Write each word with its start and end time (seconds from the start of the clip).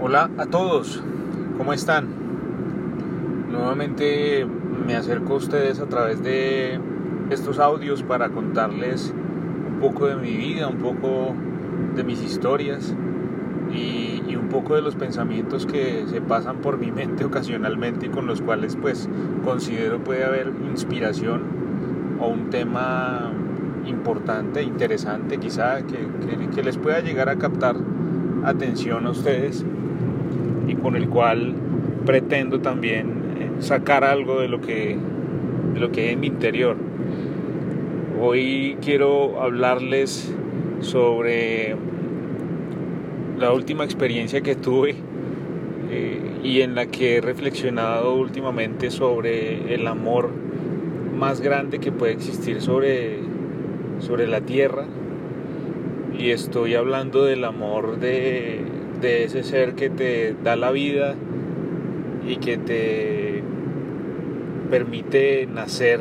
Hola 0.00 0.30
a 0.38 0.46
todos, 0.46 1.02
¿cómo 1.56 1.72
están? 1.72 2.06
Nuevamente 3.50 4.46
me 4.86 4.94
acerco 4.94 5.32
a 5.32 5.36
ustedes 5.38 5.80
a 5.80 5.86
través 5.86 6.22
de 6.22 6.78
estos 7.30 7.58
audios 7.58 8.04
para 8.04 8.28
contarles 8.28 9.12
un 9.68 9.80
poco 9.80 10.06
de 10.06 10.14
mi 10.14 10.36
vida, 10.36 10.68
un 10.68 10.76
poco 10.76 11.34
de 11.96 12.04
mis 12.04 12.22
historias 12.22 12.94
y, 13.74 14.36
un 14.36 14.48
poco 14.48 14.76
de 14.76 14.82
los 14.82 14.94
pensamientos 14.94 15.66
que 15.66 16.04
se 16.06 16.20
pasan 16.20 16.58
por 16.58 16.78
mi 16.78 16.92
mente 16.92 17.24
ocasionalmente 17.26 18.06
y 18.06 18.08
con 18.08 18.28
los 18.28 18.40
cuales 18.40 18.76
pues 18.80 19.08
considero 19.44 19.98
puede 19.98 20.24
haber 20.24 20.52
inspiración 20.70 21.42
o 22.20 22.28
un 22.28 22.50
tema 22.50 23.32
importante, 23.84 24.62
interesante 24.62 25.38
quizá 25.38 25.82
que, 25.82 26.06
que, 26.54 26.62
les 26.62 26.78
pueda 26.78 27.00
llegar 27.00 27.28
a 27.28 27.36
captar 27.36 27.74
atención 28.44 29.06
a 29.06 29.10
ustedes 29.10 29.64
con 30.82 30.96
el 30.96 31.08
cual 31.08 31.54
pretendo 32.06 32.60
también 32.60 33.08
eh, 33.38 33.50
sacar 33.62 34.04
algo 34.04 34.40
de 34.40 34.48
lo 34.48 34.60
que, 34.60 34.96
de 35.74 35.80
lo 35.80 35.92
que 35.92 36.12
en 36.12 36.20
mi 36.20 36.26
interior. 36.26 36.76
Hoy 38.20 38.76
quiero 38.82 39.40
hablarles 39.40 40.34
sobre 40.80 41.76
la 43.38 43.52
última 43.52 43.84
experiencia 43.84 44.40
que 44.40 44.56
tuve 44.56 44.96
eh, 45.90 46.20
y 46.42 46.60
en 46.62 46.74
la 46.74 46.86
que 46.86 47.16
he 47.16 47.20
reflexionado 47.20 48.14
últimamente 48.14 48.90
sobre 48.90 49.74
el 49.74 49.86
amor 49.86 50.30
más 51.16 51.40
grande 51.40 51.78
que 51.78 51.92
puede 51.92 52.12
existir 52.12 52.60
sobre, 52.60 53.18
sobre 54.00 54.26
la 54.26 54.40
tierra. 54.40 54.84
Y 56.18 56.30
estoy 56.30 56.74
hablando 56.74 57.24
del 57.24 57.44
amor 57.44 58.00
de, 58.00 58.60
de 59.00 59.24
ese 59.24 59.42
ser 59.42 59.74
que 59.74 59.90
te 59.90 60.34
da 60.42 60.56
la 60.56 60.70
vida 60.70 61.14
y 62.26 62.36
que 62.36 62.58
te 62.58 63.42
permite 64.70 65.46
nacer 65.46 66.00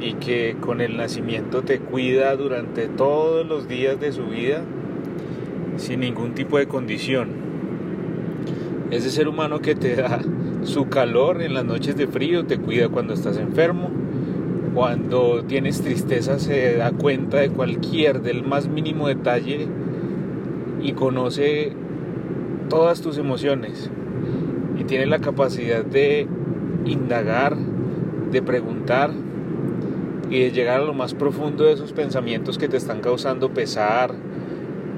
y 0.00 0.14
que 0.14 0.56
con 0.60 0.80
el 0.80 0.96
nacimiento 0.96 1.62
te 1.62 1.78
cuida 1.78 2.34
durante 2.36 2.88
todos 2.88 3.46
los 3.46 3.68
días 3.68 4.00
de 4.00 4.12
su 4.12 4.26
vida 4.26 4.62
sin 5.76 6.00
ningún 6.00 6.34
tipo 6.34 6.58
de 6.58 6.66
condición. 6.66 7.28
Ese 8.90 9.10
ser 9.10 9.28
humano 9.28 9.60
que 9.60 9.74
te 9.74 9.96
da 9.96 10.20
su 10.64 10.88
calor 10.88 11.42
en 11.42 11.54
las 11.54 11.64
noches 11.64 11.96
de 11.96 12.06
frío, 12.06 12.44
te 12.44 12.58
cuida 12.58 12.88
cuando 12.88 13.14
estás 13.14 13.38
enfermo, 13.38 13.90
cuando 14.74 15.44
tienes 15.44 15.82
tristeza 15.82 16.38
se 16.38 16.76
da 16.76 16.92
cuenta 16.92 17.38
de 17.38 17.50
cualquier, 17.50 18.22
del 18.22 18.42
más 18.42 18.68
mínimo 18.68 19.08
detalle 19.08 19.68
y 20.82 20.92
conoce 20.92 21.72
todas 22.68 23.00
tus 23.00 23.18
emociones 23.18 23.90
y 24.78 24.84
tiene 24.84 25.06
la 25.06 25.20
capacidad 25.20 25.84
de 25.84 26.26
indagar, 26.84 27.56
de 28.30 28.42
preguntar 28.42 29.10
y 30.30 30.40
de 30.40 30.50
llegar 30.50 30.80
a 30.80 30.84
lo 30.84 30.94
más 30.94 31.14
profundo 31.14 31.64
de 31.64 31.72
esos 31.72 31.92
pensamientos 31.92 32.58
que 32.58 32.68
te 32.68 32.76
están 32.76 33.00
causando 33.00 33.50
pesar, 33.50 34.14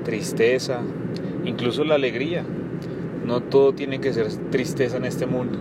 tristeza, 0.05 0.81
incluso 1.45 1.85
la 1.85 1.97
alegría. 1.97 2.45
No 3.27 3.41
todo 3.41 3.73
tiene 3.73 4.01
que 4.01 4.13
ser 4.13 4.29
tristeza 4.51 4.97
en 4.99 5.05
este 5.05 5.27
mundo. 5.27 5.59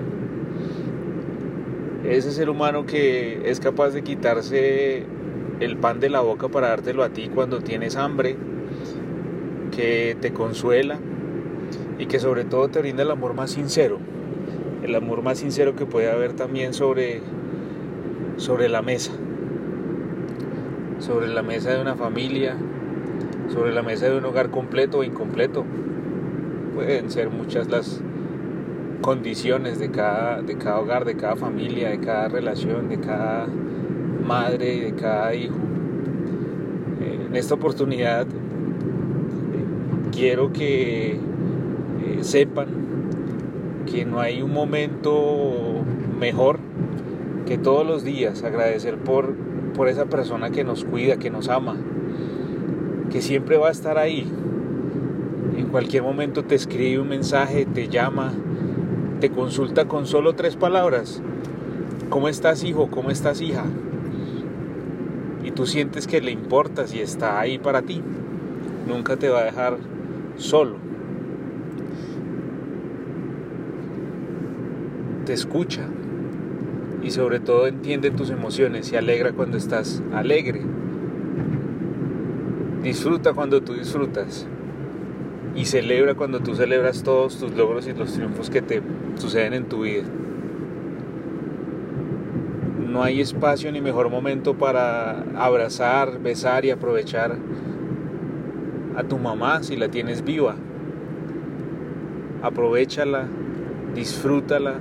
Ese 2.04 2.32
ser 2.32 2.50
humano 2.50 2.86
que 2.86 3.50
es 3.50 3.60
capaz 3.60 3.92
de 3.92 4.04
quitarse 4.04 5.06
el 5.60 5.78
pan 5.78 6.00
de 6.00 6.10
la 6.10 6.20
boca 6.20 6.50
para 6.50 6.68
dártelo 6.68 7.04
a 7.04 7.10
ti 7.10 7.30
cuando 7.34 7.60
tienes 7.60 7.96
hambre, 7.96 8.36
que 9.76 10.16
te 10.20 10.34
consuela 10.34 10.98
y 11.98 12.06
que 12.06 12.20
sobre 12.20 12.44
todo 12.44 12.70
te 12.70 12.80
brinda 12.80 13.04
el 13.04 13.12
amor 13.12 13.34
más 13.34 13.52
sincero, 13.52 13.98
el 14.84 14.96
amor 14.96 15.22
más 15.22 15.40
sincero 15.40 15.76
que 15.76 15.86
puede 15.86 16.12
haber 16.12 16.34
también 16.34 16.74
sobre, 16.74 17.22
sobre 18.38 18.70
la 18.70 18.82
mesa, 18.82 19.12
sobre 21.00 21.28
la 21.28 21.44
mesa 21.44 21.74
de 21.74 21.82
una 21.82 21.96
familia, 21.96 22.56
sobre 23.54 23.74
la 23.74 23.82
mesa 23.82 24.08
de 24.08 24.18
un 24.18 24.26
hogar 24.26 24.50
completo 24.50 25.00
o 25.00 25.04
incompleto. 25.04 25.66
Pueden 26.76 27.12
ser 27.12 27.30
muchas 27.30 27.70
las 27.70 28.02
condiciones 29.02 29.80
de 29.80 29.92
cada, 29.92 30.42
de 30.42 30.58
cada 30.58 30.80
hogar, 30.80 31.06
de 31.06 31.16
cada 31.16 31.36
familia, 31.36 31.90
de 31.90 32.00
cada 32.00 32.30
relación, 32.30 32.90
de 32.90 33.00
cada 33.00 33.48
madre 34.26 34.76
y 34.76 34.80
de 34.80 34.96
cada 34.96 35.36
hijo. 35.36 35.56
En 37.02 37.36
esta 37.36 37.56
oportunidad 37.56 38.26
quiero 40.14 40.54
que 40.54 41.14
eh, 41.14 41.18
sepan 42.22 42.68
que 43.92 44.06
no 44.06 44.20
hay 44.20 44.42
un 44.42 44.54
momento 44.54 45.84
mejor 46.20 46.60
que 47.46 47.58
todos 47.58 47.86
los 47.86 48.04
días 48.04 48.44
agradecer 48.44 48.98
por, 48.98 49.34
por 49.74 49.90
esa 49.90 50.06
persona 50.06 50.52
que 50.52 50.64
nos 50.64 50.86
cuida, 50.86 51.18
que 51.18 51.30
nos 51.30 51.50
ama, 51.50 51.76
que 53.12 53.22
siempre 53.22 53.58
va 53.58 53.68
a 53.68 53.72
estar 53.72 53.98
ahí. 53.98 54.32
En 55.58 55.68
cualquier 55.68 56.04
momento 56.04 56.44
te 56.44 56.56
escribe 56.56 57.00
un 57.00 57.10
mensaje, 57.10 57.66
te 57.66 57.90
llama, 57.90 58.34
te 59.20 59.30
consulta 59.30 59.86
con 59.86 60.06
solo 60.06 60.34
tres 60.34 60.56
palabras. 60.56 61.22
¿Cómo 62.10 62.30
estás 62.30 62.64
hijo? 62.64 62.90
¿Cómo 62.90 63.10
estás 63.10 63.42
hija? 63.42 63.66
Y 65.44 65.52
tú 65.52 65.66
sientes 65.66 66.08
que 66.08 66.22
le 66.22 66.32
importas 66.32 66.94
y 66.94 67.02
está 67.02 67.40
ahí 67.40 67.58
para 67.58 67.82
ti. 67.82 68.02
Nunca 68.88 69.18
te 69.18 69.30
va 69.30 69.42
a 69.42 69.44
dejar 69.44 69.78
solo. 70.38 70.78
Te 75.26 75.34
escucha 75.34 75.88
y 77.02 77.12
sobre 77.12 77.40
todo 77.40 77.68
entiende 77.68 78.12
tus 78.12 78.30
emociones, 78.30 78.88
se 78.88 78.98
alegra 78.98 79.32
cuando 79.32 79.58
estás 79.58 80.02
alegre. 80.14 80.62
Disfruta 82.82 83.34
cuando 83.34 83.62
tú 83.62 83.74
disfrutas 83.74 84.48
y 85.56 85.66
celebra 85.66 86.16
cuando 86.16 86.40
tú 86.40 86.56
celebras 86.56 87.04
todos 87.04 87.38
tus 87.38 87.54
logros 87.54 87.88
y 87.88 87.94
los 87.94 88.14
triunfos 88.14 88.50
que 88.50 88.62
te 88.62 88.82
suceden 89.16 89.54
en 89.54 89.66
tu 89.66 89.82
vida. 89.84 90.04
No 92.90 93.04
hay 93.04 93.22
espacio 93.22 93.72
ni 93.72 93.82
mejor 93.82 94.10
momento 94.10 94.54
para 94.54 95.24
abrazar, 95.36 96.20
besar 96.20 96.66
y 96.66 96.72
aprovechar 96.72 97.38
a 98.96 99.04
tu 99.04 99.18
mamá 99.18 99.64
si 99.64 99.76
la 99.76 99.90
tienes 99.90 100.24
viva. 100.24 100.56
Aprovechala, 102.42 103.26
disfrútala, 103.96 104.76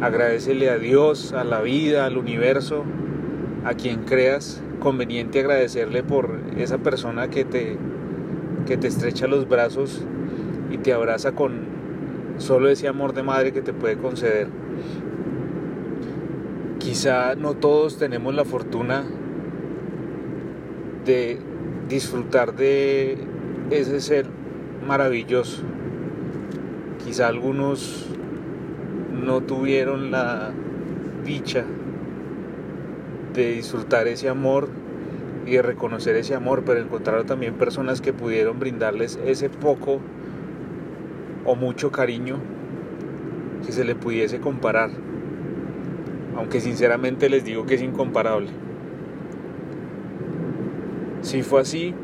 agradecele 0.00 0.70
a 0.70 0.78
Dios, 0.78 1.32
a 1.32 1.44
la 1.44 1.60
vida, 1.60 2.06
al 2.06 2.18
universo, 2.18 2.84
a 3.64 3.74
quien 3.74 4.04
creas 4.04 4.62
conveniente 4.82 5.38
agradecerle 5.38 6.02
por 6.02 6.40
esa 6.56 6.78
persona 6.78 7.28
que 7.28 7.44
te, 7.44 7.76
que 8.66 8.76
te 8.76 8.88
estrecha 8.88 9.28
los 9.28 9.48
brazos 9.48 10.04
y 10.72 10.78
te 10.78 10.92
abraza 10.92 11.32
con 11.32 11.70
solo 12.38 12.68
ese 12.68 12.88
amor 12.88 13.14
de 13.14 13.22
madre 13.22 13.52
que 13.52 13.62
te 13.62 13.72
puede 13.72 13.96
conceder. 13.96 14.48
Quizá 16.80 17.36
no 17.36 17.54
todos 17.54 17.96
tenemos 17.96 18.34
la 18.34 18.44
fortuna 18.44 19.04
de 21.04 21.38
disfrutar 21.92 22.54
de 22.54 23.18
ese 23.70 24.00
ser 24.00 24.26
maravilloso. 24.86 25.62
Quizá 27.04 27.28
algunos 27.28 28.06
no 29.12 29.42
tuvieron 29.42 30.10
la 30.10 30.52
dicha 31.22 31.64
de 33.34 33.52
disfrutar 33.52 34.08
ese 34.08 34.30
amor 34.30 34.68
y 35.46 35.52
de 35.52 35.62
reconocer 35.62 36.16
ese 36.16 36.34
amor, 36.34 36.62
pero 36.64 36.80
encontraron 36.80 37.26
también 37.26 37.54
personas 37.54 38.00
que 38.00 38.14
pudieron 38.14 38.58
brindarles 38.58 39.18
ese 39.26 39.50
poco 39.50 40.00
o 41.44 41.54
mucho 41.54 41.92
cariño 41.92 42.38
que 43.66 43.72
se 43.72 43.84
le 43.84 43.94
pudiese 43.94 44.40
comparar. 44.40 44.90
Aunque 46.36 46.60
sinceramente 46.60 47.28
les 47.28 47.44
digo 47.44 47.66
que 47.66 47.74
es 47.74 47.82
incomparable. 47.82 48.61
Si 51.22 51.42
fue 51.42 51.60
así, 51.60 51.94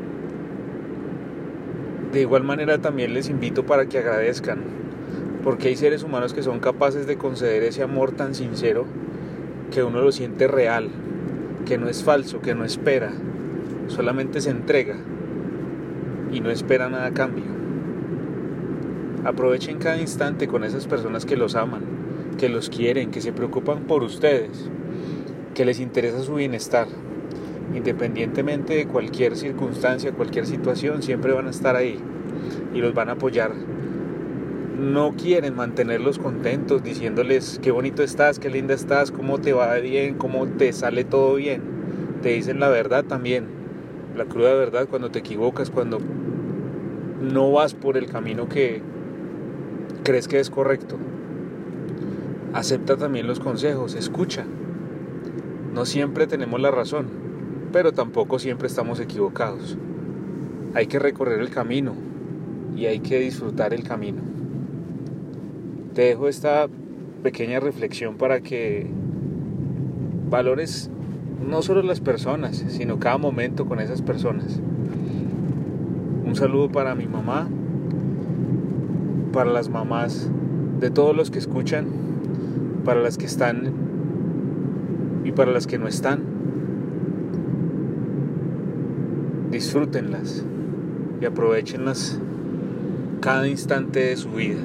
de 2.13 2.21
igual 2.21 2.43
manera 2.45 2.77
también 2.79 3.13
les 3.13 3.29
invito 3.29 3.65
para 3.65 3.87
que 3.87 3.97
agradezcan, 3.97 4.59
porque 5.43 5.67
hay 5.67 5.75
seres 5.75 6.03
humanos 6.03 6.33
que 6.33 6.41
son 6.41 6.59
capaces 6.59 7.05
de 7.05 7.17
conceder 7.17 7.63
ese 7.63 7.83
amor 7.83 8.13
tan 8.13 8.33
sincero 8.33 8.85
que 9.71 9.83
uno 9.83 10.01
lo 10.01 10.13
siente 10.13 10.47
real, 10.47 10.89
que 11.65 11.77
no 11.77 11.89
es 11.89 12.01
falso, 12.01 12.41
que 12.41 12.55
no 12.55 12.63
espera, 12.63 13.11
solamente 13.87 14.39
se 14.39 14.51
entrega 14.51 14.95
y 16.31 16.39
no 16.39 16.49
espera 16.49 16.89
nada 16.89 17.07
a 17.07 17.13
cambio. 17.13 17.43
Aprovechen 19.25 19.79
cada 19.79 19.99
instante 19.99 20.47
con 20.47 20.63
esas 20.63 20.87
personas 20.87 21.25
que 21.25 21.35
los 21.35 21.55
aman, 21.55 21.81
que 22.37 22.47
los 22.47 22.69
quieren, 22.69 23.11
que 23.11 23.19
se 23.19 23.33
preocupan 23.33 23.83
por 23.83 24.01
ustedes, 24.01 24.69
que 25.53 25.65
les 25.65 25.81
interesa 25.81 26.23
su 26.23 26.35
bienestar 26.35 26.87
independientemente 27.73 28.75
de 28.75 28.87
cualquier 28.87 29.35
circunstancia, 29.35 30.11
cualquier 30.11 30.45
situación, 30.45 31.03
siempre 31.03 31.33
van 31.33 31.47
a 31.47 31.51
estar 31.51 31.75
ahí 31.75 31.99
y 32.73 32.79
los 32.79 32.93
van 32.93 33.09
a 33.09 33.13
apoyar 33.13 33.51
no 34.79 35.13
quieren 35.15 35.55
mantenerlos 35.55 36.19
contentos, 36.19 36.83
diciéndoles 36.83 37.59
qué 37.61 37.71
bonito 37.71 38.01
estás, 38.01 38.39
qué 38.39 38.49
linda 38.49 38.73
estás, 38.73 39.11
cómo 39.11 39.39
te 39.39 39.53
va 39.53 39.75
bien, 39.75 40.15
cómo 40.15 40.47
te 40.47 40.71
sale 40.73 41.03
todo 41.03 41.35
bien. 41.35 41.61
Te 42.21 42.29
dicen 42.29 42.59
la 42.59 42.69
verdad 42.69 43.03
también, 43.03 43.45
la 44.15 44.25
cruda 44.25 44.53
verdad 44.53 44.87
cuando 44.89 45.11
te 45.11 45.19
equivocas, 45.19 45.69
cuando 45.69 45.99
no 47.21 47.51
vas 47.51 47.73
por 47.73 47.97
el 47.97 48.07
camino 48.07 48.47
que 48.47 48.81
crees 50.03 50.27
que 50.27 50.39
es 50.39 50.49
correcto. 50.49 50.97
Acepta 52.53 52.97
también 52.97 53.27
los 53.27 53.39
consejos, 53.39 53.95
escucha. 53.95 54.45
No 55.73 55.85
siempre 55.85 56.25
tenemos 56.25 56.59
la 56.59 56.71
razón, 56.71 57.07
pero 57.71 57.91
tampoco 57.91 58.39
siempre 58.39 58.67
estamos 58.67 58.99
equivocados. 58.99 59.77
Hay 60.73 60.87
que 60.87 60.99
recorrer 60.99 61.39
el 61.39 61.49
camino 61.49 61.93
y 62.75 62.85
hay 62.85 62.99
que 62.99 63.19
disfrutar 63.19 63.73
el 63.73 63.83
camino. 63.83 64.21
Te 65.93 66.03
dejo 66.03 66.27
esta 66.27 66.67
pequeña 67.23 67.59
reflexión 67.59 68.15
para 68.15 68.41
que 68.41 68.87
valores 70.29 70.89
no 71.47 71.61
solo 71.61 71.81
las 71.81 71.99
personas, 71.99 72.63
sino 72.69 72.99
cada 72.99 73.17
momento 73.17 73.65
con 73.65 73.79
esas 73.79 74.01
personas. 74.01 74.59
Un 76.25 76.35
saludo 76.35 76.69
para 76.69 76.95
mi 76.95 77.07
mamá, 77.07 77.47
para 79.33 79.51
las 79.51 79.69
mamás 79.69 80.29
de 80.79 80.91
todos 80.91 81.15
los 81.15 81.31
que 81.31 81.39
escuchan, 81.39 81.87
para 82.85 83.01
las 83.01 83.17
que 83.17 83.25
están 83.25 83.73
y 85.23 85.31
para 85.31 85.51
las 85.51 85.67
que 85.67 85.77
no 85.77 85.87
están. 85.87 86.38
Disfrútenlas 89.51 90.43
y 91.21 91.25
aprovechenlas 91.25 92.19
cada 93.19 93.47
instante 93.47 93.99
de 93.99 94.17
su 94.17 94.31
vida. 94.31 94.61